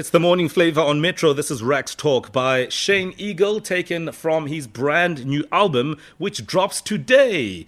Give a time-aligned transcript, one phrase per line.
[0.00, 1.34] It's the morning flavor on Metro.
[1.34, 6.80] This is Rax Talk by Shane Eagle, taken from his brand new album, which drops
[6.80, 7.66] today.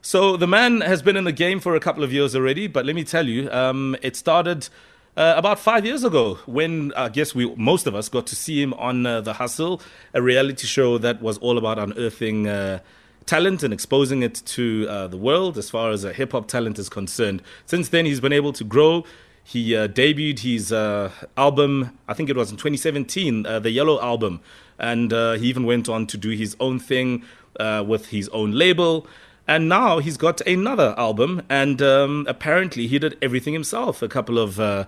[0.00, 2.86] So the man has been in the game for a couple of years already, but
[2.86, 4.70] let me tell you, um, it started
[5.18, 8.62] uh, about five years ago when I guess we most of us got to see
[8.62, 9.82] him on uh, The Hustle,
[10.14, 12.48] a reality show that was all about unearthing.
[12.48, 12.78] Uh,
[13.26, 16.78] talent and exposing it to uh, the world as far as a hip hop talent
[16.78, 17.42] is concerned.
[17.66, 19.04] Since then, he's been able to grow.
[19.46, 24.00] He uh, debuted his uh, album, I think it was in 2017, uh, the Yellow
[24.00, 24.40] Album.
[24.78, 27.22] And uh, he even went on to do his own thing
[27.60, 29.06] uh, with his own label.
[29.46, 31.42] And now he's got another album.
[31.50, 34.00] And um, apparently he did everything himself.
[34.00, 34.86] A couple of uh,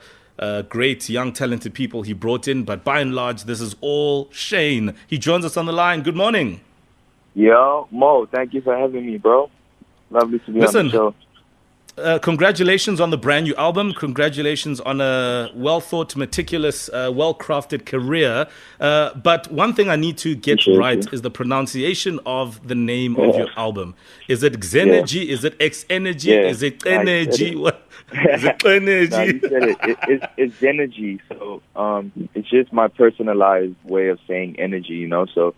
[0.63, 2.65] great, young, talented people he brought in.
[2.65, 4.95] But by and large, this is all Shane.
[5.07, 6.03] He joins us on the line.
[6.03, 6.63] Good morning.
[7.35, 9.51] Yo, Mo, thank you for having me, bro.
[10.11, 11.15] Lovely to be Listen, on the show.
[11.99, 13.95] Uh, congratulations on the brand new album.
[13.95, 18.47] Congratulations on a well thought, meticulous, uh, well crafted career.
[18.79, 21.11] Uh, but one thing I need to get Appreciate right you.
[21.13, 23.95] is the pronunciation of the name of your album.
[24.29, 25.27] Is it Xenergy?
[25.29, 26.33] Is it X Energy?
[26.33, 27.53] Yeah, Is it Energy?
[27.53, 27.59] it.
[27.59, 27.89] What?
[28.13, 29.41] Is it no, Energy?
[29.41, 29.79] said it.
[29.83, 31.19] it it's, it's energy.
[31.31, 35.25] So um, it's just my personalized way of saying energy, you know.
[35.35, 35.55] So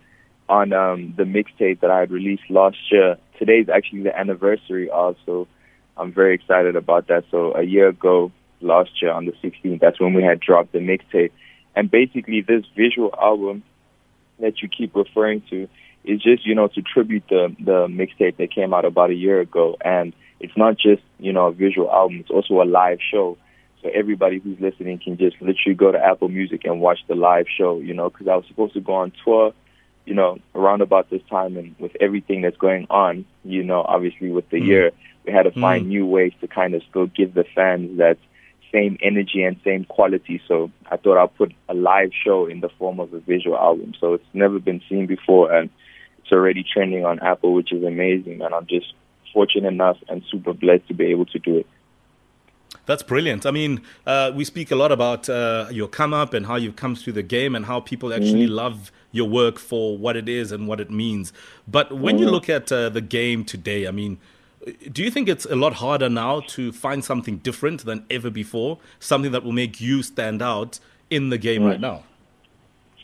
[0.47, 5.17] on um, the mixtape that I had released last year, today's actually the anniversary of.
[5.25, 5.49] So
[5.99, 7.25] I'm very excited about that.
[7.29, 10.79] So a year ago, last year on the 16th, that's when we had dropped the
[10.79, 11.31] mixtape.
[11.75, 13.63] And basically, this visual album
[14.39, 15.67] that you keep referring to
[16.05, 19.41] is just, you know, to tribute the the mixtape that came out about a year
[19.41, 19.77] ago.
[19.83, 23.37] And it's not just, you know, a visual album; it's also a live show.
[23.81, 27.47] So everybody who's listening can just literally go to Apple Music and watch the live
[27.55, 27.79] show.
[27.79, 29.53] You know, because I was supposed to go on tour,
[30.05, 34.31] you know, around about this time, and with everything that's going on, you know, obviously
[34.31, 34.65] with the Mm.
[34.65, 34.91] year,
[35.25, 35.89] we had to find Mm.
[35.89, 38.17] new ways to kind of still give the fans that
[38.71, 40.39] same energy and same quality.
[40.47, 43.93] So I thought I'd put a live show in the form of a visual album.
[43.99, 45.69] So it's never been seen before, and
[46.19, 48.41] it's already trending on Apple, which is amazing.
[48.41, 48.93] And I'm just
[49.33, 51.67] fortunate enough and super blessed to be able to do it.
[52.85, 53.45] That's brilliant.
[53.45, 56.75] I mean, uh, we speak a lot about uh, your come up and how you've
[56.75, 58.53] come through the game and how people actually Mm-hmm.
[58.55, 61.33] love your work for what it is and what it means.
[61.67, 62.31] But when you Mhm.
[62.31, 64.17] look at uh, the game today, I mean,
[64.91, 68.79] do you think it's a lot harder now to find something different than ever before?
[68.99, 71.69] Something that will make you stand out in the game Mm.
[71.69, 72.03] right now?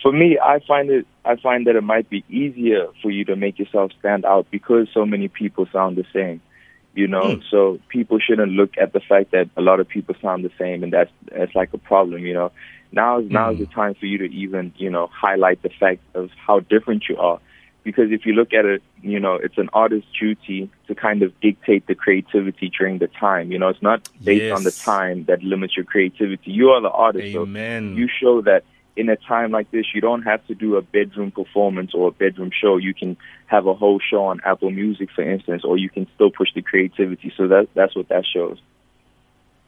[0.01, 3.35] for me, I find it I find that it might be easier for you to
[3.35, 6.39] make yourself stand out because so many people sound the same.
[6.93, 7.43] You know, Mm.
[7.49, 10.83] so people shouldn't look at the fact that a lot of people sound the same,
[10.83, 12.19] and that's that's like a problem.
[12.23, 12.51] You know,
[12.91, 16.01] now is now is the time for you to even you know highlight the fact
[16.13, 17.39] of how different you are,
[17.85, 21.39] because if you look at it, you know, it's an artist's duty to kind of
[21.39, 23.51] dictate the creativity during the time.
[23.51, 26.51] You know, it's not based on the time that limits your creativity.
[26.51, 27.95] You are the artist, so Amen.
[27.95, 28.63] you show that
[28.97, 32.11] in a time like this, you don't have to do a bedroom performance or a
[32.11, 32.77] bedroom show.
[32.77, 36.31] You can have a whole show on Apple Music, for instance, or you can still
[36.31, 37.31] push the creativity.
[37.37, 38.57] So that that's what that shows.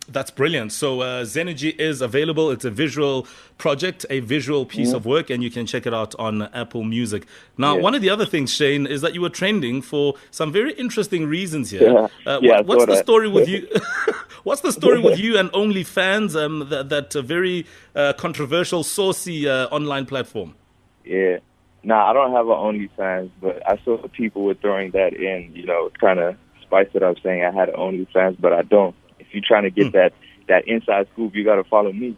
[0.10, 0.72] That's brilliant.
[0.72, 2.50] So uh, Xenergy is available.
[2.50, 6.16] It's a visual project, a visual piece of work, and you can check it out
[6.18, 7.26] on Apple Music.
[7.58, 7.82] Now, Yeah.
[7.82, 11.26] one of the other things, Shane, is that you were trending for some very interesting
[11.28, 11.92] reasons here.
[11.92, 12.08] Yeah.
[12.26, 13.04] Uh, Yeah, what, what's the that.
[13.04, 13.68] story with you?
[14.44, 19.50] what's the story with you and OnlyFans, um, that, that uh, very uh, controversial, saucy
[19.50, 20.56] uh, online platform?
[21.04, 21.40] Yeah.
[21.84, 25.52] Nah, I don't have an OnlyFans, but I saw people were throwing that in.
[25.54, 28.96] You know, kind of spice it up, saying I had OnlyFans, but I don't.
[29.28, 30.14] If you're trying to get that
[30.48, 32.16] that inside scoop, you got to follow me.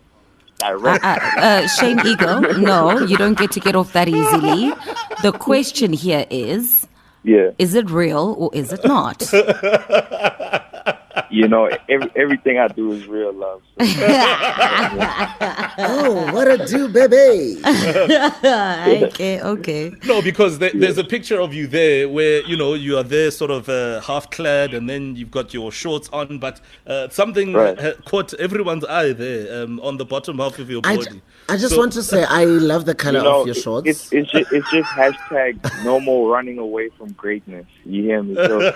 [0.62, 1.03] Uh, Direct.
[1.03, 4.74] uh, uh, Shane Eagle, no, you don't get to get off that easily.
[5.22, 6.88] The question here is
[7.24, 7.52] yeah.
[7.58, 9.22] is it real or is it not?
[11.31, 13.62] You know, every, everything I do is real love.
[13.79, 13.85] So.
[15.81, 17.62] Oh, what a do, baby.
[17.66, 19.91] okay, okay.
[20.06, 23.31] No, because there, there's a picture of you there where you know you are there,
[23.31, 27.53] sort of uh, half clad, and then you've got your shorts on, but uh, something
[27.53, 27.79] Right.
[27.79, 31.07] uh, caught everyone's eye there um, on the bottom half of your body.
[31.09, 31.22] I
[31.58, 33.88] just So- want to say I love the color you know, of your shorts.
[33.88, 37.66] It's it's just, it's just hashtag no more running away from greatness.
[37.86, 38.36] You hear me?
[38.36, 38.60] So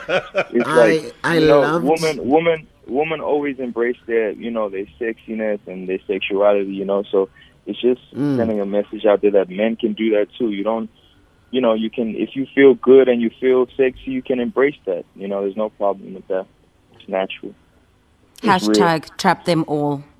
[0.51, 4.69] it's I- like I you know, loved- woman woman woman always embrace their you know
[4.69, 6.73] their sexiness and their sexuality.
[6.73, 7.29] You know, so
[7.65, 8.37] it's just Mm.
[8.37, 10.51] sending a message out there that men can do that too.
[10.51, 10.89] You don't.
[11.51, 14.75] You know, you can if you feel good and you feel sexy, you can embrace
[14.85, 15.05] that.
[15.15, 16.45] You know, there's no problem with that.
[16.95, 17.53] It's natural.
[18.41, 18.75] It's real.
[18.75, 20.03] Hashtag trap them all.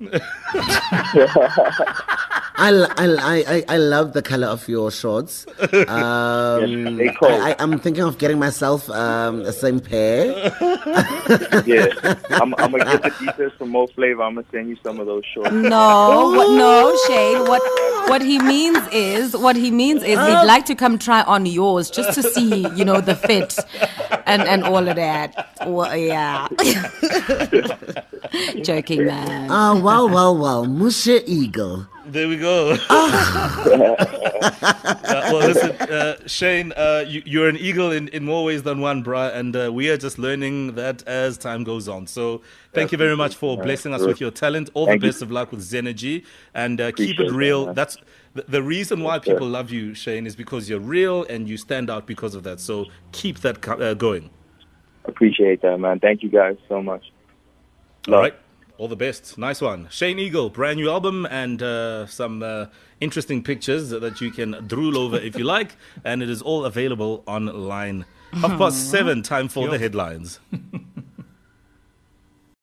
[2.56, 5.46] I, I, I, I love the color of your shorts.
[5.94, 7.32] Um, they cold.
[7.32, 10.26] I, I, I'm thinking of getting myself um, the same pair.
[11.66, 11.86] yeah,
[12.30, 14.22] I'm, I'm gonna get the details from Mo Flava.
[14.22, 15.52] I'm gonna send you some of those shorts.
[15.52, 17.46] No, what, no, Shane.
[17.48, 17.62] What
[18.08, 21.90] what he means is what he means is he'd like to come try on yours
[21.90, 23.58] just to see, you know, the fit
[24.26, 25.50] and and all of that.
[25.66, 26.48] Well, yeah.
[28.62, 29.48] Joking, man.
[29.50, 30.66] Oh, well, well, well.
[30.66, 31.86] Musha Eagle.
[32.14, 32.76] There we go.
[35.04, 38.80] Uh, well, listen, uh, Shane, uh, you, you're an eagle in, in more ways than
[38.80, 42.06] one, bruh, and uh, we are just learning that as time goes on.
[42.06, 44.70] So, thank you very much for blessing us with your talent.
[44.74, 45.12] All Thank the you.
[45.12, 46.24] best of luck with Xenergy,
[46.54, 47.66] and uh, keep it real.
[47.66, 47.74] man.
[47.74, 47.96] That's
[48.34, 51.90] the, the reason why people love you, Shane, is because you're real and you stand
[51.90, 52.60] out because of that.
[52.60, 54.30] So, keep that co- uh, going.
[55.04, 56.00] Appreciate that, man.
[56.00, 57.04] Thank you guys so much.
[58.08, 58.34] All right.
[58.76, 59.38] All the best.
[59.38, 59.88] Nice one.
[59.90, 62.66] Shane Eagle, brand new album and uh, some uh,
[63.00, 65.76] interesting pictures that you can drool over if you like.
[66.04, 68.04] And it is all available online.
[68.32, 70.40] Half past seven, time for the headlines.